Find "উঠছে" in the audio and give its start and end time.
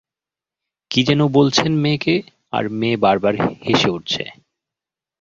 3.89-4.23